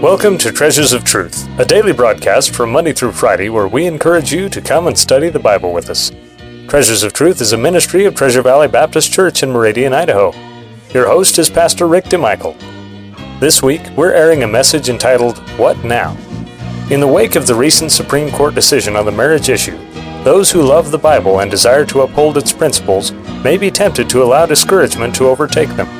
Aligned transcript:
Welcome 0.00 0.38
to 0.38 0.50
Treasures 0.50 0.94
of 0.94 1.04
Truth, 1.04 1.46
a 1.58 1.64
daily 1.66 1.92
broadcast 1.92 2.54
from 2.54 2.72
Monday 2.72 2.94
through 2.94 3.12
Friday 3.12 3.50
where 3.50 3.68
we 3.68 3.84
encourage 3.84 4.32
you 4.32 4.48
to 4.48 4.62
come 4.62 4.86
and 4.86 4.96
study 4.96 5.28
the 5.28 5.38
Bible 5.38 5.74
with 5.74 5.90
us. 5.90 6.10
Treasures 6.68 7.02
of 7.02 7.12
Truth 7.12 7.42
is 7.42 7.52
a 7.52 7.58
ministry 7.58 8.06
of 8.06 8.14
Treasure 8.14 8.40
Valley 8.40 8.66
Baptist 8.66 9.12
Church 9.12 9.42
in 9.42 9.50
Meridian, 9.50 9.92
Idaho. 9.92 10.32
Your 10.94 11.06
host 11.06 11.38
is 11.38 11.50
Pastor 11.50 11.86
Rick 11.86 12.06
DeMichael. 12.06 12.58
This 13.40 13.62
week, 13.62 13.82
we're 13.94 14.14
airing 14.14 14.42
a 14.42 14.48
message 14.48 14.88
entitled, 14.88 15.36
What 15.58 15.84
Now? 15.84 16.16
In 16.90 17.00
the 17.00 17.06
wake 17.06 17.36
of 17.36 17.46
the 17.46 17.54
recent 17.54 17.92
Supreme 17.92 18.30
Court 18.30 18.54
decision 18.54 18.96
on 18.96 19.04
the 19.04 19.12
marriage 19.12 19.50
issue, 19.50 19.78
those 20.24 20.50
who 20.50 20.62
love 20.62 20.92
the 20.92 20.98
Bible 20.98 21.40
and 21.40 21.50
desire 21.50 21.84
to 21.84 22.00
uphold 22.00 22.38
its 22.38 22.54
principles 22.54 23.12
may 23.44 23.58
be 23.58 23.70
tempted 23.70 24.08
to 24.08 24.22
allow 24.22 24.46
discouragement 24.46 25.14
to 25.16 25.26
overtake 25.28 25.68
them. 25.76 25.99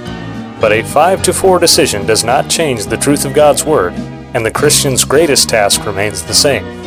But 0.60 0.72
a 0.72 0.82
5 0.82 1.22
to 1.22 1.32
4 1.32 1.58
decision 1.58 2.06
does 2.06 2.22
not 2.22 2.50
change 2.50 2.84
the 2.84 2.96
truth 2.96 3.24
of 3.24 3.32
God's 3.32 3.64
Word, 3.64 3.94
and 4.34 4.44
the 4.44 4.50
Christian's 4.50 5.04
greatest 5.04 5.48
task 5.48 5.86
remains 5.86 6.22
the 6.22 6.34
same 6.34 6.80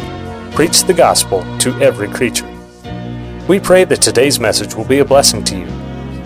preach 0.54 0.84
the 0.84 0.94
gospel 0.94 1.42
to 1.58 1.74
every 1.82 2.08
creature. 2.08 2.48
We 3.48 3.60
pray 3.60 3.86
that 3.86 4.04
today's 4.04 4.40
message 4.40 4.76
will 4.76 4.86
be 4.86 5.00
a 5.00 5.06
blessing 5.06 5.44
to 5.46 5.58
you. 5.58 5.66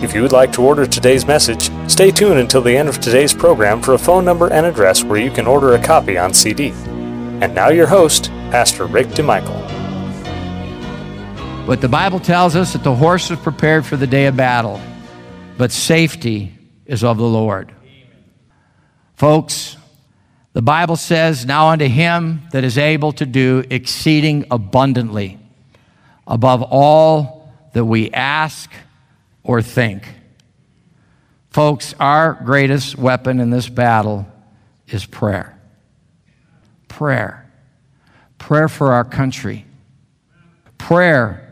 If 0.01 0.13
you 0.13 0.21
would 0.21 0.33
like 0.33 0.51
to 0.53 0.61
order 0.61 0.85
today's 0.85 1.25
message, 1.25 1.71
stay 1.89 2.11
tuned 2.11 2.37
until 2.37 2.61
the 2.61 2.75
end 2.75 2.89
of 2.89 2.99
today's 2.99 3.33
program 3.33 3.81
for 3.81 3.93
a 3.93 3.97
phone 3.97 4.25
number 4.25 4.51
and 4.51 4.65
address 4.65 5.01
where 5.01 5.17
you 5.17 5.31
can 5.31 5.47
order 5.47 5.73
a 5.73 5.81
copy 5.81 6.17
on 6.17 6.33
CD. 6.33 6.71
And 7.41 7.55
now, 7.55 7.69
your 7.69 7.87
host, 7.87 8.25
Pastor 8.51 8.85
Rick 8.85 9.07
DeMichael. 9.07 9.65
But 11.65 11.79
the 11.79 11.87
Bible 11.87 12.19
tells 12.19 12.55
us 12.55 12.73
that 12.73 12.83
the 12.83 12.93
horse 12.93 13.31
is 13.31 13.39
prepared 13.39 13.85
for 13.85 13.95
the 13.95 14.07
day 14.07 14.25
of 14.25 14.35
battle, 14.35 14.81
but 15.57 15.71
safety 15.71 16.56
is 16.87 17.03
of 17.03 17.17
the 17.17 17.27
Lord. 17.27 17.71
Folks, 19.15 19.77
the 20.53 20.61
Bible 20.61 20.95
says, 20.95 21.45
Now 21.45 21.67
unto 21.67 21.85
him 21.85 22.41
that 22.51 22.63
is 22.63 22.77
able 22.77 23.11
to 23.13 23.25
do 23.25 23.63
exceeding 23.69 24.45
abundantly 24.49 25.37
above 26.25 26.63
all 26.63 27.53
that 27.73 27.85
we 27.85 28.09
ask 28.11 28.71
or 29.43 29.61
think. 29.61 30.07
Folks, 31.51 31.93
our 31.99 32.33
greatest 32.33 32.97
weapon 32.97 33.39
in 33.39 33.49
this 33.49 33.69
battle 33.69 34.27
is 34.87 35.05
prayer. 35.05 35.59
Prayer. 36.87 37.51
Prayer 38.37 38.67
for 38.67 38.93
our 38.93 39.03
country. 39.03 39.65
Prayer 40.77 41.46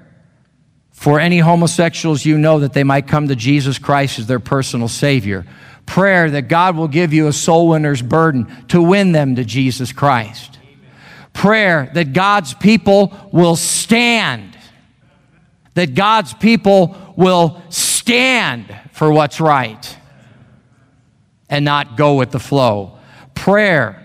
for 0.96 1.20
any 1.20 1.40
homosexuals 1.40 2.26
you 2.26 2.38
know 2.38 2.62
that 2.62 2.74
they 2.74 2.84
might 2.84 3.06
come 3.06 3.28
to 3.28 3.36
Jesus 3.36 3.78
Christ 3.78 4.18
as 4.18 4.28
their 4.28 4.40
personal 4.40 4.88
Savior. 4.88 5.46
Prayer 5.86 6.32
that 6.32 6.48
God 6.48 6.78
will 6.78 6.88
give 6.88 7.14
you 7.14 7.28
a 7.28 7.34
soul 7.34 7.68
winner's 7.68 8.02
burden 8.02 8.66
to 8.70 8.82
win 8.82 9.12
them 9.12 9.36
to 9.36 9.44
Jesus 9.44 9.92
Christ. 9.92 10.58
Prayer 11.34 11.92
that 11.94 12.14
God's 12.14 12.54
people 12.54 13.14
will 13.34 13.58
stand. 13.58 14.58
That 15.74 15.96
God's 15.96 16.34
people 16.34 16.96
will 17.18 17.62
stand 17.70 18.74
for 18.94 19.12
what's 19.12 19.42
right 19.42 19.98
and 21.50 21.66
not 21.66 21.98
go 21.98 22.16
with 22.16 22.32
the 22.32 22.40
flow. 22.40 22.98
Prayer. 23.36 24.02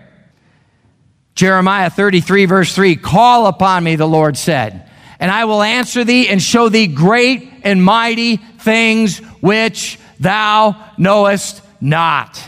Jeremiah 1.37 1.89
33, 1.89 2.47
verse 2.47 2.75
3 2.75 2.97
Call 2.97 3.47
upon 3.47 3.85
me, 3.85 3.95
the 3.95 4.09
Lord 4.09 4.37
said 4.37 4.90
and 5.21 5.31
I 5.31 5.45
will 5.45 5.63
answer 5.63 6.03
thee 6.03 6.29
and 6.29 6.43
show 6.43 6.71
thee 6.71 6.87
great 6.87 7.49
and 7.63 7.85
mighty 7.85 8.39
things 8.39 9.19
which 9.41 9.99
thou 10.19 10.93
knowest 10.97 11.63
not. 11.81 12.43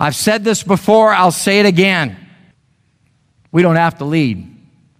I've 0.00 0.16
said 0.16 0.44
this 0.44 0.62
before, 0.62 1.12
I'll 1.12 1.30
say 1.30 1.60
it 1.60 1.66
again. 1.66 2.16
We 3.52 3.62
don't 3.62 3.76
have 3.76 3.98
to 3.98 4.04
lead 4.04 4.50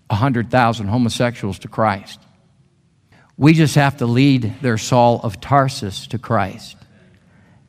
100,000 0.09 0.87
homosexuals 0.87 1.59
to 1.61 1.69
Christ. 1.69 2.21
We 3.37 3.55
just 3.55 3.75
have 3.75 3.97
to 3.97 4.07
lead 4.07 4.55
their 4.61 4.78
Saul 4.78 5.21
of 5.23 5.41
Tarsus 5.41 6.07
to 6.09 6.19
Christ, 6.19 6.77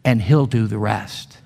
and 0.04 0.22
he'll 0.22 0.46
do 0.46 0.68
the 0.68 0.78
rest. 0.78 1.38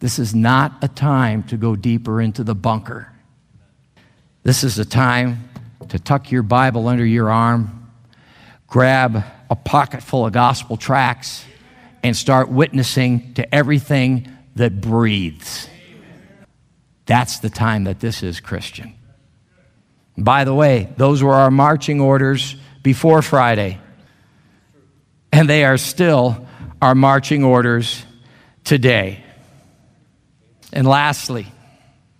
This 0.00 0.18
is 0.18 0.34
not 0.34 0.72
a 0.82 0.88
time 0.88 1.44
to 1.44 1.56
go 1.56 1.76
deeper 1.76 2.20
into 2.20 2.44
the 2.44 2.54
bunker. 2.54 3.10
This 4.42 4.62
is 4.62 4.78
a 4.78 4.84
time 4.84 5.48
to 5.88 5.98
tuck 5.98 6.30
your 6.30 6.42
Bible 6.42 6.88
under 6.88 7.04
your 7.04 7.30
arm, 7.30 7.90
grab 8.66 9.24
a 9.50 9.56
pocket 9.56 10.02
full 10.02 10.26
of 10.26 10.32
gospel 10.32 10.76
tracts, 10.76 11.44
and 12.02 12.16
start 12.16 12.48
witnessing 12.48 13.34
to 13.34 13.54
everything 13.54 14.28
that 14.56 14.80
breathes. 14.80 15.68
That's 17.06 17.38
the 17.38 17.50
time 17.50 17.84
that 17.84 18.00
this 18.00 18.22
is 18.22 18.40
Christian. 18.40 18.94
By 20.18 20.44
the 20.44 20.54
way, 20.54 20.92
those 20.96 21.22
were 21.22 21.34
our 21.34 21.50
marching 21.50 22.00
orders 22.00 22.56
before 22.82 23.22
Friday, 23.22 23.78
and 25.32 25.48
they 25.48 25.64
are 25.64 25.76
still 25.76 26.46
our 26.80 26.94
marching 26.94 27.44
orders 27.44 28.04
today. 28.64 29.22
And 30.72 30.86
lastly, 30.86 31.46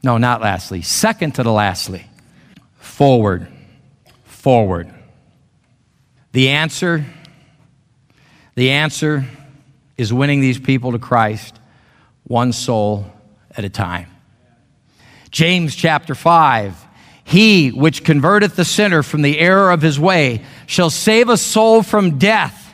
no, 0.03 0.19
not 0.19 0.41
lastly, 0.41 0.83
second 0.83 1.37
to 1.37 1.43
the 1.43 1.53
lastly, 1.53 2.07
forward 2.79 3.49
forward? 4.47 4.89
The 6.31 6.51
answer, 6.51 7.05
the 8.55 8.71
answer 8.71 9.27
is 9.97 10.13
winning 10.13 10.41
these 10.41 10.61
people 10.61 10.93
to 10.93 11.01
Christ 11.01 11.59
one 12.23 12.53
soul 12.53 13.11
at 13.57 13.65
a 13.65 13.69
time. 13.69 14.07
James 15.33 15.75
chapter 15.75 16.15
5 16.15 16.77
He 17.25 17.71
which 17.71 18.05
converteth 18.05 18.55
the 18.55 18.65
sinner 18.65 19.03
from 19.03 19.23
the 19.23 19.37
error 19.41 19.73
of 19.73 19.83
his 19.83 19.99
way 19.99 20.45
shall 20.67 20.91
save 20.91 21.29
a 21.29 21.37
soul 21.37 21.83
from 21.83 22.17
death 22.17 22.73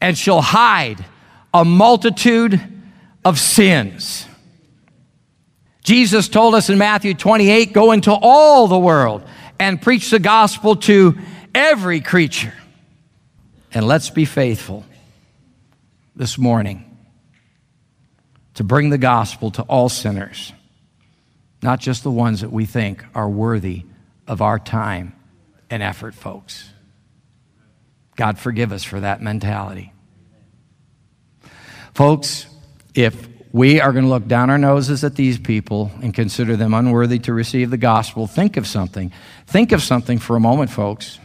and 0.00 0.16
shall 0.16 0.40
hide 0.40 1.04
a 1.52 1.64
multitude 1.64 2.60
of 3.24 3.40
sins. 3.40 4.24
Jesus 5.82 6.28
told 6.28 6.54
us 6.54 6.70
in 6.70 6.78
Matthew 6.78 7.14
28 7.14 7.72
go 7.72 7.90
into 7.90 8.12
all 8.12 8.68
the 8.68 8.78
world 8.78 9.24
and 9.58 9.80
preach 9.80 10.10
the 10.10 10.18
gospel 10.18 10.76
to 10.76 11.18
every 11.54 12.00
creature. 12.00 12.54
And 13.72 13.86
let's 13.86 14.10
be 14.10 14.24
faithful 14.24 14.84
this 16.14 16.38
morning 16.38 16.96
to 18.54 18.64
bring 18.64 18.90
the 18.90 18.98
gospel 18.98 19.50
to 19.52 19.62
all 19.62 19.88
sinners, 19.88 20.52
not 21.62 21.80
just 21.80 22.02
the 22.02 22.10
ones 22.10 22.40
that 22.40 22.50
we 22.50 22.64
think 22.64 23.04
are 23.14 23.28
worthy 23.28 23.84
of 24.26 24.40
our 24.40 24.58
time 24.58 25.14
and 25.68 25.82
effort, 25.82 26.14
folks. 26.14 26.70
God 28.16 28.38
forgive 28.38 28.72
us 28.72 28.82
for 28.82 29.00
that 29.00 29.20
mentality. 29.20 29.92
Folks, 31.94 32.46
if 32.94 33.28
we 33.56 33.80
are 33.80 33.90
going 33.90 34.04
to 34.04 34.10
look 34.10 34.28
down 34.28 34.50
our 34.50 34.58
noses 34.58 35.02
at 35.02 35.14
these 35.14 35.38
people 35.38 35.90
and 36.02 36.12
consider 36.12 36.56
them 36.56 36.74
unworthy 36.74 37.18
to 37.18 37.32
receive 37.32 37.70
the 37.70 37.78
gospel. 37.78 38.26
Think 38.26 38.58
of 38.58 38.66
something. 38.66 39.10
Think 39.46 39.72
of 39.72 39.82
something 39.82 40.18
for 40.18 40.36
a 40.36 40.40
moment, 40.40 40.68
folks. 40.68 41.18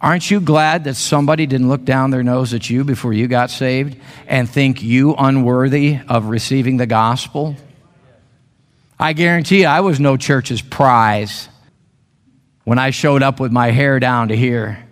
Aren't 0.00 0.30
you 0.30 0.40
glad 0.40 0.84
that 0.84 0.94
somebody 0.94 1.46
didn't 1.46 1.68
look 1.68 1.84
down 1.84 2.12
their 2.12 2.22
nose 2.22 2.54
at 2.54 2.70
you 2.70 2.84
before 2.84 3.12
you 3.12 3.26
got 3.26 3.50
saved 3.50 3.96
and 4.28 4.48
think 4.48 4.80
you 4.80 5.16
unworthy 5.18 5.98
of 6.06 6.26
receiving 6.26 6.76
the 6.76 6.86
gospel? 6.86 7.56
I 8.96 9.12
guarantee 9.12 9.62
you, 9.62 9.66
I 9.66 9.80
was 9.80 9.98
no 9.98 10.16
church's 10.16 10.62
prize 10.62 11.48
when 12.62 12.78
I 12.78 12.90
showed 12.90 13.24
up 13.24 13.40
with 13.40 13.50
my 13.50 13.72
hair 13.72 13.98
down 13.98 14.28
to 14.28 14.36
here, 14.36 14.86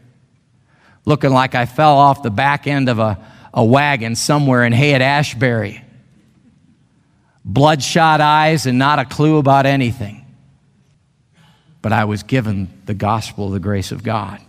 looking 1.04 1.30
like 1.30 1.54
I 1.54 1.66
fell 1.66 1.98
off 1.98 2.24
the 2.24 2.32
back 2.32 2.66
end 2.66 2.88
of 2.88 2.98
a 2.98 3.24
a 3.52 3.64
wagon 3.64 4.14
somewhere 4.14 4.64
in 4.64 4.72
Haight 4.72 5.00
Ashbury. 5.00 5.84
Bloodshot 7.44 8.20
eyes 8.20 8.66
and 8.66 8.78
not 8.78 8.98
a 8.98 9.04
clue 9.04 9.38
about 9.38 9.66
anything. 9.66 10.26
But 11.80 11.92
I 11.92 12.04
was 12.04 12.22
given 12.22 12.68
the 12.86 12.94
gospel 12.94 13.46
of 13.46 13.52
the 13.52 13.60
grace 13.60 13.92
of 13.92 14.02
God, 14.02 14.40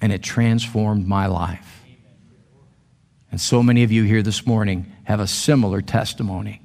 and 0.00 0.12
it 0.12 0.22
transformed 0.22 1.06
my 1.06 1.26
life. 1.26 1.82
And 3.30 3.40
so 3.40 3.62
many 3.62 3.82
of 3.82 3.92
you 3.92 4.04
here 4.04 4.22
this 4.22 4.46
morning 4.46 4.90
have 5.04 5.20
a 5.20 5.26
similar 5.26 5.80
testimony. 5.82 6.62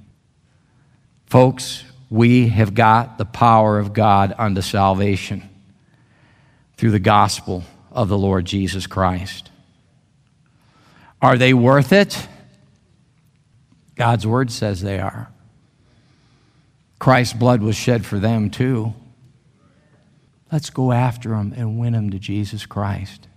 Folks, 1.25 1.83
we 2.10 2.48
have 2.50 2.74
got 2.74 3.18
the 3.18 3.25
power 3.25 3.80
of 3.80 3.94
God 3.94 4.33
unto 4.38 4.62
salvation 4.62 5.50
through 6.77 6.92
the 6.92 7.00
gospel 7.00 7.63
of 7.92 8.07
the 8.07 8.18
Lord 8.18 8.45
Jesus 8.45 8.88
Christ. 8.88 9.50
Are 11.24 11.38
they 11.38 11.54
worth 11.54 11.94
it? 11.94 12.28
God's 13.96 14.28
word 14.28 14.52
says 14.52 14.81
they 14.81 15.00
are. 15.00 15.31
Christ's 17.00 17.34
blood 17.34 17.62
was 17.62 17.78
shed 17.78 18.06
for 18.06 18.20
them 18.20 18.50
too. 18.50 18.94
Let's 20.52 20.70
go 20.70 20.92
after 20.92 21.30
them 21.30 21.54
and 21.56 21.80
win 21.80 21.94
them 21.94 22.10
to 22.10 22.20
Jesus 22.20 22.66
Christ. 22.66 23.30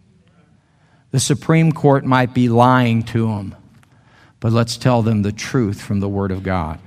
The 1.12 1.20
Supreme 1.20 1.70
Court 1.70 2.04
might 2.04 2.34
be 2.34 2.48
lying 2.48 3.04
to 3.04 3.28
them, 3.28 3.54
but 4.40 4.52
let's 4.52 4.76
tell 4.76 5.02
them 5.02 5.22
the 5.22 5.32
truth 5.32 5.80
from 5.80 6.00
the 6.00 6.08
Word 6.08 6.32
of 6.32 6.42
God. 6.42 6.80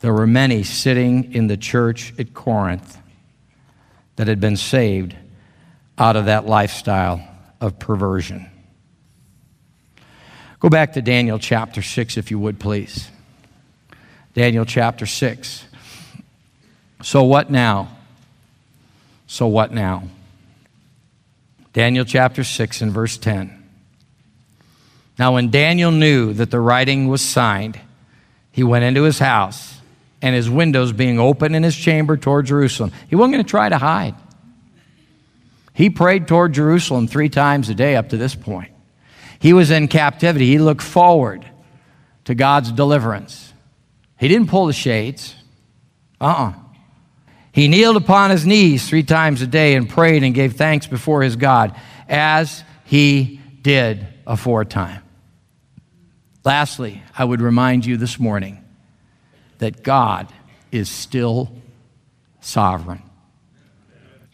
There 0.00 0.14
were 0.14 0.28
many 0.28 0.62
sitting 0.62 1.32
in 1.32 1.48
the 1.48 1.56
church 1.56 2.14
at 2.20 2.34
Corinth 2.34 2.98
that 4.14 4.28
had 4.28 4.38
been 4.38 4.56
saved 4.56 5.16
out 5.98 6.14
of 6.14 6.26
that 6.26 6.46
lifestyle 6.46 7.26
of 7.60 7.80
perversion. 7.80 8.48
Go 10.64 10.70
back 10.70 10.94
to 10.94 11.02
Daniel 11.02 11.38
chapter 11.38 11.82
6, 11.82 12.16
if 12.16 12.30
you 12.30 12.38
would, 12.38 12.58
please. 12.58 13.10
Daniel 14.32 14.64
chapter 14.64 15.04
6. 15.04 15.66
So 17.02 17.22
what 17.24 17.50
now? 17.50 17.94
So 19.26 19.46
what 19.46 19.74
now? 19.74 20.04
Daniel 21.74 22.06
chapter 22.06 22.42
6 22.42 22.80
and 22.80 22.92
verse 22.92 23.18
10. 23.18 23.62
Now, 25.18 25.34
when 25.34 25.50
Daniel 25.50 25.90
knew 25.90 26.32
that 26.32 26.50
the 26.50 26.60
writing 26.60 27.08
was 27.08 27.20
signed, 27.20 27.78
he 28.50 28.64
went 28.64 28.86
into 28.86 29.02
his 29.02 29.18
house 29.18 29.78
and 30.22 30.34
his 30.34 30.48
windows 30.48 30.92
being 30.92 31.20
open 31.20 31.54
in 31.54 31.62
his 31.62 31.76
chamber 31.76 32.16
toward 32.16 32.46
Jerusalem. 32.46 32.90
He 33.06 33.16
wasn't 33.16 33.34
going 33.34 33.44
to 33.44 33.50
try 33.50 33.68
to 33.68 33.76
hide. 33.76 34.14
He 35.74 35.90
prayed 35.90 36.26
toward 36.26 36.54
Jerusalem 36.54 37.06
three 37.06 37.28
times 37.28 37.68
a 37.68 37.74
day 37.74 37.96
up 37.96 38.08
to 38.08 38.16
this 38.16 38.34
point. 38.34 38.73
He 39.44 39.52
was 39.52 39.70
in 39.70 39.88
captivity. 39.88 40.46
He 40.46 40.58
looked 40.58 40.80
forward 40.80 41.44
to 42.24 42.34
God's 42.34 42.72
deliverance. 42.72 43.52
He 44.18 44.26
didn't 44.26 44.48
pull 44.48 44.64
the 44.64 44.72
shades. 44.72 45.34
Uh 46.18 46.24
uh-uh. 46.24 46.48
uh 46.48 46.52
He 47.52 47.68
kneeled 47.68 47.96
upon 47.96 48.30
his 48.30 48.46
knees 48.46 48.88
three 48.88 49.02
times 49.02 49.42
a 49.42 49.46
day 49.46 49.74
and 49.74 49.86
prayed 49.86 50.22
and 50.22 50.34
gave 50.34 50.54
thanks 50.54 50.86
before 50.86 51.20
his 51.20 51.36
God, 51.36 51.78
as 52.08 52.64
he 52.86 53.38
did 53.60 54.06
aforetime. 54.26 55.02
Lastly, 56.42 57.02
I 57.14 57.26
would 57.26 57.42
remind 57.42 57.84
you 57.84 57.98
this 57.98 58.18
morning 58.18 58.64
that 59.58 59.82
God 59.82 60.32
is 60.72 60.88
still 60.88 61.54
sovereign. 62.40 63.02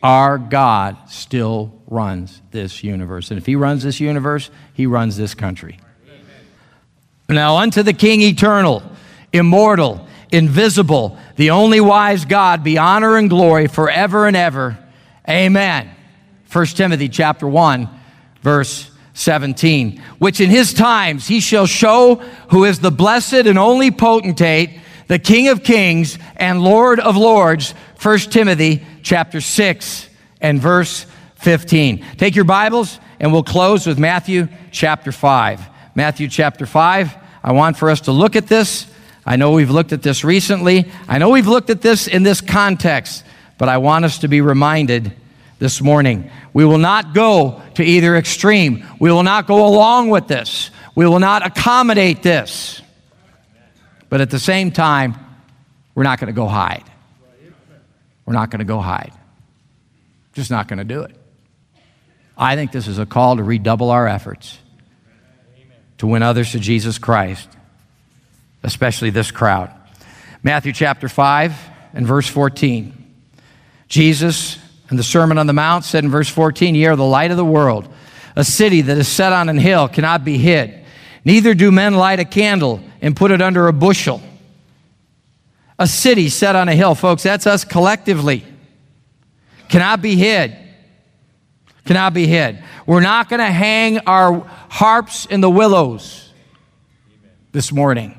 Our 0.02 0.38
God 0.38 0.96
still 1.08 1.72
runs 1.86 2.40
this 2.50 2.82
universe. 2.82 3.30
And 3.30 3.38
if 3.38 3.46
He 3.46 3.56
runs 3.56 3.82
this 3.82 4.00
universe, 4.00 4.50
He 4.72 4.86
runs 4.86 5.16
this 5.16 5.34
country. 5.34 5.78
Now, 7.28 7.58
unto 7.58 7.82
the 7.82 7.92
King 7.92 8.22
eternal, 8.22 8.82
immortal, 9.32 10.06
invisible, 10.32 11.18
the 11.36 11.50
only 11.50 11.80
wise 11.80 12.24
God, 12.24 12.64
be 12.64 12.78
honor 12.78 13.16
and 13.16 13.28
glory 13.28 13.66
forever 13.66 14.26
and 14.26 14.36
ever. 14.36 14.78
Amen. 15.28 15.90
1 16.50 16.66
Timothy 16.66 17.08
chapter 17.08 17.46
1, 17.46 17.88
verse 18.42 18.90
17. 19.14 20.02
Which 20.18 20.40
in 20.40 20.50
his 20.50 20.74
times 20.74 21.28
he 21.28 21.40
shall 21.40 21.66
show 21.66 22.16
who 22.48 22.64
is 22.64 22.80
the 22.80 22.90
blessed 22.90 23.46
and 23.46 23.58
only 23.58 23.90
potentate, 23.90 24.80
the 25.06 25.18
King 25.18 25.48
of 25.48 25.62
kings 25.62 26.18
and 26.36 26.62
Lord 26.62 26.98
of 26.98 27.16
lords. 27.16 27.72
1 28.02 28.18
Timothy 28.18 28.84
chapter 29.02 29.40
6 29.40 30.08
and 30.40 30.60
verse 30.60 31.06
15. 31.36 32.04
Take 32.16 32.36
your 32.36 32.44
Bibles 32.44 32.98
and 33.18 33.32
we'll 33.32 33.42
close 33.42 33.86
with 33.86 33.98
Matthew 33.98 34.48
chapter 34.70 35.12
5. 35.12 35.60
Matthew 35.94 36.28
chapter 36.28 36.66
5. 36.66 37.16
I 37.42 37.52
want 37.52 37.76
for 37.76 37.90
us 37.90 38.02
to 38.02 38.12
look 38.12 38.36
at 38.36 38.46
this. 38.46 38.86
I 39.24 39.36
know 39.36 39.52
we've 39.52 39.70
looked 39.70 39.92
at 39.92 40.02
this 40.02 40.24
recently. 40.24 40.90
I 41.08 41.18
know 41.18 41.30
we've 41.30 41.46
looked 41.46 41.70
at 41.70 41.82
this 41.82 42.06
in 42.06 42.22
this 42.22 42.40
context, 42.40 43.24
but 43.58 43.68
I 43.68 43.78
want 43.78 44.04
us 44.04 44.18
to 44.18 44.28
be 44.28 44.40
reminded 44.40 45.12
this 45.58 45.80
morning. 45.80 46.30
We 46.52 46.64
will 46.64 46.78
not 46.78 47.14
go 47.14 47.62
to 47.74 47.84
either 47.84 48.16
extreme. 48.16 48.84
We 48.98 49.12
will 49.12 49.22
not 49.22 49.46
go 49.46 49.66
along 49.66 50.08
with 50.08 50.26
this. 50.26 50.70
We 50.94 51.06
will 51.06 51.20
not 51.20 51.46
accommodate 51.46 52.22
this. 52.22 52.82
But 54.08 54.20
at 54.20 54.30
the 54.30 54.38
same 54.40 54.72
time, 54.72 55.14
we're 55.94 56.02
not 56.02 56.18
going 56.18 56.28
to 56.28 56.32
go 56.32 56.46
hide. 56.46 56.89
We're 58.30 58.36
not 58.36 58.52
going 58.52 58.60
to 58.60 58.64
go 58.64 58.78
hide. 58.78 59.12
Just 60.34 60.52
not 60.52 60.68
going 60.68 60.78
to 60.78 60.84
do 60.84 61.02
it. 61.02 61.16
I 62.38 62.54
think 62.54 62.70
this 62.70 62.86
is 62.86 63.00
a 63.00 63.04
call 63.04 63.38
to 63.38 63.42
redouble 63.42 63.90
our 63.90 64.06
efforts 64.06 64.56
to 65.98 66.06
win 66.06 66.22
others 66.22 66.52
to 66.52 66.60
Jesus 66.60 66.96
Christ, 66.96 67.48
especially 68.62 69.10
this 69.10 69.32
crowd. 69.32 69.74
Matthew 70.44 70.72
chapter 70.72 71.08
5 71.08 71.54
and 71.92 72.06
verse 72.06 72.28
14. 72.28 72.94
Jesus 73.88 74.60
and 74.90 74.96
the 74.96 75.02
Sermon 75.02 75.36
on 75.36 75.48
the 75.48 75.52
Mount 75.52 75.84
said 75.84 76.04
in 76.04 76.10
verse 76.10 76.28
14, 76.28 76.76
Ye 76.76 76.86
are 76.86 76.94
the 76.94 77.02
light 77.02 77.32
of 77.32 77.36
the 77.36 77.44
world. 77.44 77.92
A 78.36 78.44
city 78.44 78.82
that 78.82 78.96
is 78.96 79.08
set 79.08 79.32
on 79.32 79.48
an 79.48 79.58
hill 79.58 79.88
cannot 79.88 80.24
be 80.24 80.38
hid. 80.38 80.84
Neither 81.24 81.52
do 81.54 81.72
men 81.72 81.94
light 81.94 82.20
a 82.20 82.24
candle 82.24 82.80
and 83.02 83.16
put 83.16 83.32
it 83.32 83.42
under 83.42 83.66
a 83.66 83.72
bushel. 83.72 84.22
A 85.80 85.86
city 85.86 86.28
set 86.28 86.56
on 86.56 86.68
a 86.68 86.74
hill, 86.74 86.94
folks, 86.94 87.22
that's 87.22 87.46
us 87.46 87.64
collectively. 87.64 88.44
Cannot 89.70 90.02
be 90.02 90.14
hid. 90.14 90.54
Cannot 91.86 92.12
be 92.12 92.26
hid. 92.26 92.62
We're 92.84 93.00
not 93.00 93.30
going 93.30 93.40
to 93.40 93.50
hang 93.50 93.98
our 94.00 94.40
harps 94.68 95.24
in 95.24 95.40
the 95.40 95.48
willows 95.48 96.32
this 97.52 97.72
morning. 97.72 98.14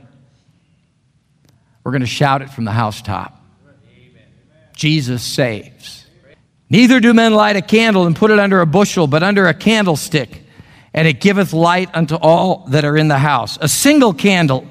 We're 1.83 1.91
going 1.91 2.01
to 2.01 2.07
shout 2.07 2.41
it 2.41 2.49
from 2.49 2.65
the 2.65 2.71
housetop. 2.71 3.39
Jesus 4.75 5.21
saves. 5.21 6.05
Neither 6.67 6.99
do 6.99 7.13
men 7.13 7.35
light 7.35 7.57
a 7.57 7.61
candle 7.61 8.07
and 8.07 8.15
put 8.15 8.31
it 8.31 8.39
under 8.39 8.61
a 8.61 8.65
bushel, 8.65 9.05
but 9.05 9.21
under 9.21 9.45
a 9.45 9.53
candlestick, 9.53 10.43
and 10.95 11.07
it 11.07 11.21
giveth 11.21 11.53
light 11.53 11.89
unto 11.93 12.15
all 12.15 12.65
that 12.69 12.85
are 12.85 12.97
in 12.97 13.07
the 13.07 13.19
house. 13.19 13.59
A 13.61 13.67
single 13.67 14.13
candle. 14.13 14.65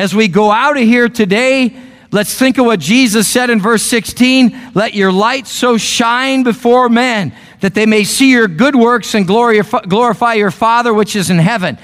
As 0.00 0.14
we 0.14 0.28
go 0.28 0.50
out 0.50 0.78
of 0.78 0.82
here 0.82 1.10
today, 1.10 1.76
let's 2.10 2.32
think 2.32 2.56
of 2.56 2.64
what 2.64 2.80
Jesus 2.80 3.28
said 3.28 3.50
in 3.50 3.60
verse 3.60 3.82
16 3.82 4.72
Let 4.72 4.94
your 4.94 5.12
light 5.12 5.46
so 5.46 5.76
shine 5.76 6.42
before 6.42 6.88
men 6.88 7.34
that 7.60 7.74
they 7.74 7.84
may 7.84 8.04
see 8.04 8.30
your 8.30 8.48
good 8.48 8.74
works 8.74 9.14
and 9.14 9.26
glorify 9.26 10.32
your 10.32 10.50
Father 10.50 10.94
which 10.94 11.16
is 11.16 11.28
in 11.28 11.36
heaven. 11.36 11.76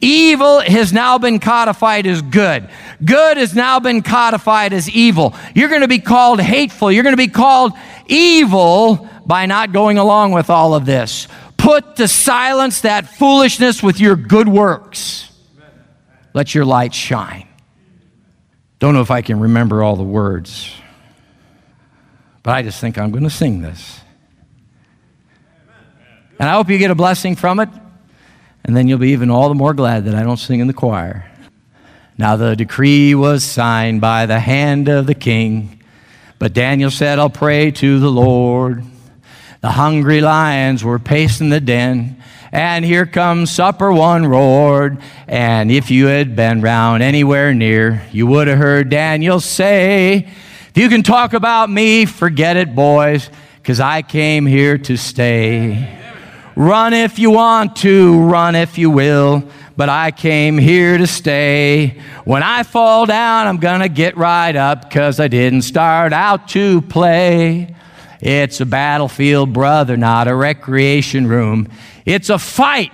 Evil 0.00 0.58
has 0.58 0.92
now 0.92 1.16
been 1.16 1.38
codified 1.38 2.08
as 2.08 2.22
good. 2.22 2.68
Good 3.04 3.36
has 3.36 3.54
now 3.54 3.78
been 3.78 4.02
codified 4.02 4.72
as 4.72 4.90
evil. 4.90 5.36
You're 5.54 5.68
going 5.68 5.82
to 5.82 5.86
be 5.86 6.00
called 6.00 6.40
hateful. 6.40 6.90
You're 6.90 7.04
going 7.04 7.12
to 7.12 7.16
be 7.16 7.28
called 7.28 7.70
evil 8.08 9.08
by 9.24 9.46
not 9.46 9.70
going 9.70 9.96
along 9.96 10.32
with 10.32 10.50
all 10.50 10.74
of 10.74 10.86
this. 10.86 11.28
Put 11.56 11.94
to 11.98 12.08
silence 12.08 12.80
that 12.80 13.06
foolishness 13.06 13.80
with 13.80 14.00
your 14.00 14.16
good 14.16 14.48
works. 14.48 15.30
Let 16.34 16.52
your 16.52 16.64
light 16.64 16.92
shine. 16.92 17.46
Don't 18.80 18.94
know 18.94 19.02
if 19.02 19.10
I 19.10 19.22
can 19.22 19.38
remember 19.38 19.82
all 19.82 19.94
the 19.94 20.02
words, 20.02 20.74
but 22.42 22.52
I 22.52 22.62
just 22.62 22.80
think 22.80 22.96
I'm 22.98 23.10
going 23.10 23.24
to 23.24 23.30
sing 23.30 23.60
this. 23.60 24.00
And 26.38 26.48
I 26.48 26.54
hope 26.54 26.70
you 26.70 26.78
get 26.78 26.90
a 26.90 26.94
blessing 26.94 27.36
from 27.36 27.60
it. 27.60 27.68
And 28.64 28.74
then 28.74 28.88
you'll 28.88 28.98
be 28.98 29.10
even 29.10 29.30
all 29.30 29.48
the 29.50 29.54
more 29.54 29.74
glad 29.74 30.06
that 30.06 30.14
I 30.14 30.22
don't 30.22 30.38
sing 30.38 30.60
in 30.60 30.66
the 30.66 30.72
choir. 30.72 31.30
Now 32.16 32.36
the 32.36 32.56
decree 32.56 33.14
was 33.14 33.44
signed 33.44 34.00
by 34.00 34.24
the 34.24 34.40
hand 34.40 34.88
of 34.88 35.06
the 35.06 35.14
king, 35.14 35.82
but 36.38 36.54
Daniel 36.54 36.90
said, 36.90 37.18
I'll 37.18 37.30
pray 37.30 37.70
to 37.72 38.00
the 38.00 38.10
Lord. 38.10 38.82
The 39.60 39.72
hungry 39.72 40.22
lions 40.22 40.82
were 40.82 40.98
pacing 40.98 41.50
the 41.50 41.60
den, 41.60 42.22
and 42.50 42.82
here 42.82 43.04
comes 43.04 43.50
supper 43.50 43.92
one 43.92 44.26
roared. 44.26 45.02
And 45.28 45.70
if 45.70 45.90
you 45.90 46.06
had 46.06 46.34
been 46.34 46.62
round 46.62 47.02
anywhere 47.02 47.52
near, 47.52 48.02
you 48.10 48.26
would 48.26 48.48
have 48.48 48.56
heard 48.56 48.88
Daniel 48.88 49.38
say, 49.38 50.30
If 50.70 50.76
you 50.76 50.88
can 50.88 51.02
talk 51.02 51.34
about 51.34 51.68
me, 51.68 52.06
forget 52.06 52.56
it, 52.56 52.74
boys, 52.74 53.28
because 53.56 53.80
I 53.80 54.00
came 54.00 54.46
here 54.46 54.78
to 54.78 54.96
stay. 54.96 55.98
Run 56.56 56.94
if 56.94 57.18
you 57.18 57.30
want 57.30 57.76
to, 57.76 58.18
run 58.18 58.54
if 58.54 58.78
you 58.78 58.88
will, 58.88 59.44
but 59.76 59.90
I 59.90 60.10
came 60.10 60.56
here 60.56 60.96
to 60.96 61.06
stay. 61.06 62.00
When 62.24 62.42
I 62.42 62.62
fall 62.62 63.04
down, 63.04 63.46
I'm 63.46 63.58
gonna 63.58 63.90
get 63.90 64.16
right 64.16 64.56
up 64.56 64.88
because 64.88 65.20
I 65.20 65.28
didn't 65.28 65.62
start 65.62 66.14
out 66.14 66.48
to 66.48 66.80
play. 66.80 67.76
It's 68.20 68.60
a 68.60 68.66
battlefield, 68.66 69.52
brother, 69.52 69.96
not 69.96 70.28
a 70.28 70.34
recreation 70.34 71.26
room. 71.26 71.68
It's 72.04 72.28
a 72.28 72.38
fight 72.38 72.92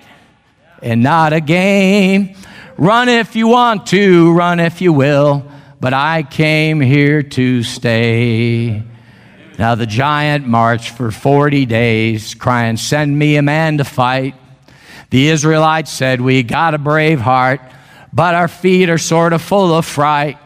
and 0.83 1.03
not 1.03 1.33
a 1.33 1.41
game. 1.41 2.37
Run 2.79 3.09
if 3.09 3.35
you 3.35 3.49
want 3.49 3.87
to, 3.87 4.33
run 4.35 4.61
if 4.61 4.81
you 4.81 4.93
will, 4.93 5.51
but 5.81 5.95
I 5.95 6.23
came 6.23 6.81
here 6.81 7.23
to 7.23 7.63
stay. 7.65 8.83
Now 9.59 9.75
the 9.75 9.87
giant 9.87 10.47
marched 10.47 10.91
for 10.91 11.11
40 11.11 11.67
days, 11.67 12.35
crying, 12.35 12.77
Send 12.77 13.19
me 13.19 13.37
a 13.37 13.43
man 13.43 13.79
to 13.79 13.85
fight. 13.85 14.35
The 15.11 15.29
Israelites 15.29 15.91
said, 15.91 16.21
We 16.21 16.43
got 16.43 16.75
a 16.75 16.79
brave 16.79 17.21
heart, 17.21 17.61
but 18.13 18.35
our 18.35 18.49
feet 18.49 18.91
are 18.91 18.99
sort 18.99 19.33
of 19.33 19.43
full 19.43 19.75
of 19.75 19.87
fright. 19.87 20.39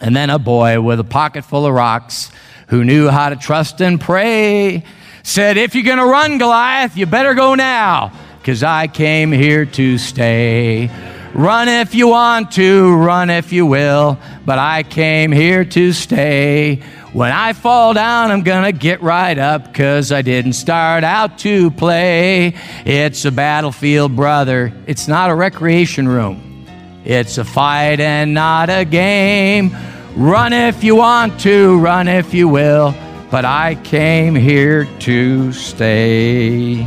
And 0.00 0.14
then 0.14 0.30
a 0.30 0.38
boy 0.38 0.80
with 0.80 1.00
a 1.00 1.04
pocket 1.04 1.44
full 1.44 1.66
of 1.66 1.74
rocks 1.74 2.30
who 2.68 2.84
knew 2.84 3.08
how 3.08 3.28
to 3.28 3.36
trust 3.36 3.80
and 3.80 4.00
pray 4.00 4.84
said, 5.22 5.56
If 5.56 5.74
you're 5.74 5.84
going 5.84 5.98
to 5.98 6.06
run, 6.06 6.38
Goliath, 6.38 6.96
you 6.96 7.06
better 7.06 7.34
go 7.34 7.54
now 7.54 8.12
cause 8.48 8.62
I 8.62 8.86
came 8.86 9.30
here 9.30 9.66
to 9.66 9.98
stay. 9.98 10.90
Run 11.34 11.68
if 11.68 11.94
you 11.94 12.08
want 12.08 12.52
to, 12.52 12.96
run 12.96 13.28
if 13.28 13.52
you 13.52 13.66
will, 13.66 14.18
but 14.46 14.58
I 14.58 14.84
came 14.84 15.32
here 15.32 15.66
to 15.66 15.92
stay. 15.92 16.76
When 17.12 17.30
I 17.30 17.52
fall 17.52 17.92
down, 17.92 18.30
I'm 18.30 18.42
gonna 18.44 18.72
get 18.72 19.02
right 19.02 19.36
up, 19.36 19.74
cause 19.74 20.12
I 20.12 20.22
didn't 20.22 20.54
start 20.54 21.04
out 21.04 21.38
to 21.40 21.70
play. 21.72 22.54
It's 22.86 23.26
a 23.26 23.30
battlefield, 23.30 24.16
brother, 24.16 24.72
it's 24.86 25.08
not 25.08 25.28
a 25.28 25.34
recreation 25.34 26.08
room. 26.08 26.66
It's 27.04 27.36
a 27.36 27.44
fight 27.44 28.00
and 28.00 28.32
not 28.32 28.70
a 28.70 28.86
game. 28.86 29.76
Run 30.16 30.52
if 30.52 30.82
you 30.82 30.96
want 30.96 31.38
to, 31.40 31.78
run 31.78 32.08
if 32.08 32.34
you 32.34 32.48
will, 32.48 32.94
but 33.30 33.44
I 33.44 33.76
came 33.76 34.34
here 34.34 34.86
to 35.00 35.52
stay. 35.52 36.86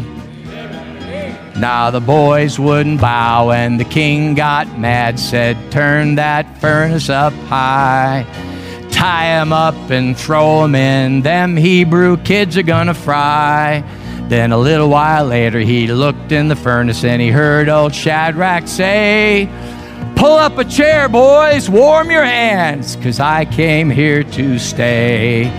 Now 1.58 1.92
the 1.92 2.02
boys 2.02 2.60
wouldn't 2.60 3.00
bow, 3.00 3.52
and 3.52 3.80
the 3.80 3.86
king 3.86 4.34
got 4.34 4.80
mad, 4.80 5.20
said, 5.20 5.58
Turn 5.72 6.16
that 6.16 6.60
furnace 6.60 7.10
up 7.10 7.34
high. 7.48 8.26
Tie 8.90 9.28
'em 9.28 9.54
up 9.54 9.90
and 9.90 10.18
throw 10.18 10.64
'em 10.64 10.76
in, 10.76 11.22
them 11.22 11.56
Hebrew 11.56 12.18
kids 12.18 12.58
are 12.58 12.64
gonna 12.64 12.94
fry. 12.94 13.84
Then 14.28 14.52
a 14.52 14.58
little 14.58 14.90
while 14.90 15.26
later, 15.26 15.60
he 15.60 15.88
looked 15.88 16.32
in 16.32 16.48
the 16.48 16.56
furnace 16.56 17.04
and 17.04 17.22
he 17.22 17.30
heard 17.30 17.68
old 17.68 17.94
Shadrach 17.94 18.68
say, 18.68 19.50
Pull 20.22 20.38
up 20.38 20.60
a 20.60 20.64
chair, 20.64 21.10
boys, 21.10 21.68
warm 21.68 22.12
your 22.12 22.24
hands, 22.24 22.96
cause 22.98 23.20
I 23.20 23.44
came 23.44 23.90
here 23.90 24.24
to 24.24 24.60
stay. 24.60 25.50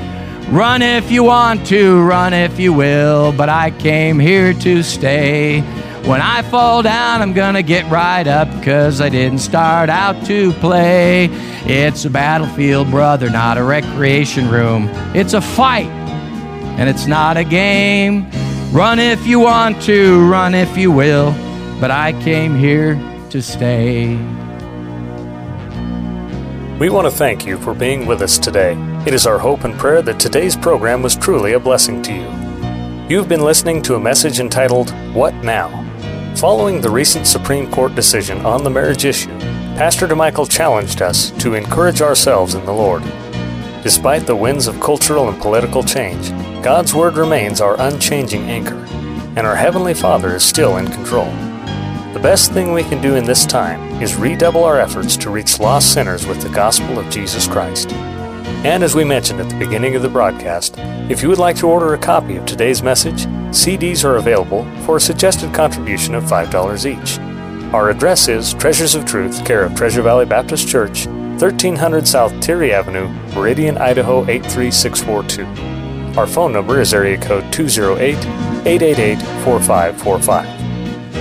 Run 0.51 0.83
if 0.83 1.11
you 1.11 1.25
want 1.25 1.67
to, 1.67 2.01
run 2.01 2.33
if 2.33 2.61
you 2.61 2.73
will, 2.73 3.33
but 3.33 3.49
I 3.49 3.73
came 3.73 4.21
here 4.21 4.55
to 4.55 4.85
stay. 4.85 5.63
When 6.07 6.21
I 6.21 6.43
fall 6.43 6.81
down, 6.81 7.23
I'm 7.23 7.33
gonna 7.33 7.65
get 7.65 7.91
right 7.91 8.25
up, 8.29 8.47
cause 8.63 9.01
I 9.01 9.09
didn't 9.09 9.41
start 9.41 9.91
out 9.91 10.25
to 10.27 10.53
play. 10.53 11.29
It's 11.65 12.05
a 12.05 12.11
battlefield, 12.11 12.89
brother, 12.89 13.31
not 13.31 13.59
a 13.59 13.65
recreation 13.65 14.49
room. 14.49 14.89
It's 15.13 15.33
a 15.33 15.41
fight, 15.41 15.91
and 16.79 16.89
it's 16.89 17.09
not 17.09 17.37
a 17.37 17.43
game. 17.43 18.31
Run 18.71 19.01
if 19.01 19.27
you 19.27 19.41
want 19.41 19.83
to, 19.83 20.25
run 20.31 20.55
if 20.55 20.77
you 20.77 20.93
will, 20.93 21.33
but 21.81 21.91
I 21.91 22.13
came 22.23 22.55
here 22.55 22.95
to 23.31 23.43
stay. 23.43 24.17
We 26.79 26.91
want 26.91 27.07
to 27.07 27.17
thank 27.17 27.47
you 27.47 27.59
for 27.59 27.75
being 27.75 28.07
with 28.07 28.23
us 28.23 28.39
today. 28.39 28.77
It 29.07 29.15
is 29.15 29.27
our 29.27 29.39
hope 29.39 29.65
and 29.65 29.79
prayer 29.79 30.03
that 30.03 30.19
today's 30.19 30.57
program 30.57 31.03
was 31.03 31.15
truly 31.15 31.53
a 31.53 31.61
blessing 31.61 32.03
to 32.03 32.13
you. 32.13 32.29
You've 33.09 33.29
been 33.29 33.45
listening 33.45 33.83
to 33.83 33.95
a 33.95 34.01
message 34.01 34.41
entitled, 34.41 34.91
What 35.15 35.35
Now? 35.45 35.69
Following 36.37 36.81
the 36.81 36.91
recent 36.91 37.27
Supreme 37.27 37.71
Court 37.71 37.95
decision 37.95 38.45
on 38.45 38.65
the 38.65 38.71
marriage 38.71 39.05
issue, 39.05 39.39
Pastor 39.77 40.09
DeMichael 40.09 40.51
challenged 40.51 41.03
us 41.03 41.31
to 41.33 41.55
encourage 41.55 42.01
ourselves 42.01 42.55
in 42.55 42.65
the 42.65 42.73
Lord. 42.73 43.03
Despite 43.83 44.27
the 44.27 44.35
winds 44.35 44.67
of 44.67 44.81
cultural 44.81 45.29
and 45.29 45.41
political 45.41 45.83
change, 45.83 46.31
God's 46.65 46.95
Word 46.95 47.17
remains 47.17 47.61
our 47.61 47.81
unchanging 47.81 48.43
anchor, 48.43 48.87
and 49.37 49.47
our 49.47 49.57
Heavenly 49.57 49.95
Father 49.95 50.35
is 50.35 50.43
still 50.43 50.79
in 50.79 50.91
control. 50.91 51.33
The 52.13 52.21
best 52.21 52.53
thing 52.53 52.73
we 52.75 52.83
can 52.83 53.01
do 53.01 53.15
in 53.17 53.25
this 53.25 53.47
time 53.47 54.03
is 54.03 54.17
redouble 54.17 54.65
our 54.65 54.79
efforts 54.79 55.17
to 55.17 55.31
reach 55.31 55.59
lost 55.59 55.95
sinners 55.95 56.27
with 56.27 56.43
the 56.43 56.51
gospel 56.51 56.99
of 56.99 57.09
Jesus 57.09 57.47
Christ. 57.47 57.91
And 58.65 58.85
as 58.85 58.95
we 58.95 59.03
mentioned 59.03 59.41
at 59.41 59.49
the 59.49 59.59
beginning 59.59 59.97
of 59.97 60.03
the 60.03 60.11
broadcast, 60.11 60.75
if 61.09 61.23
you 61.23 61.31
would 61.31 61.39
like 61.39 61.57
to 61.57 61.69
order 61.69 61.95
a 61.95 61.99
copy 61.99 62.37
of 62.37 62.45
today's 62.45 62.83
message, 62.83 63.25
CDs 63.49 64.05
are 64.05 64.17
available 64.17 64.65
for 64.83 64.99
a 64.99 65.01
suggested 65.01 65.55
contribution 65.55 66.15
of 66.15 66.25
$5 66.25 66.85
each. 66.85 67.19
Our 67.73 67.89
address 67.89 68.29
is 68.29 68.53
Treasures 68.53 68.95
of 68.95 69.07
Truth, 69.07 69.47
care 69.47 69.65
of 69.65 69.75
Treasure 69.75 70.03
Valley 70.03 70.27
Baptist 70.27 70.69
Church, 70.69 71.07
1300 71.07 72.07
South 72.07 72.33
Teare 72.41 72.73
Avenue, 72.73 73.09
Meridian, 73.35 73.79
Idaho 73.79 74.27
83642. 74.27 76.19
Our 76.19 76.27
phone 76.27 76.53
number 76.53 76.79
is 76.79 76.93
area 76.93 77.17
code 77.17 77.51
208 77.55 78.19
888 78.67 79.17
4545. 79.45 80.62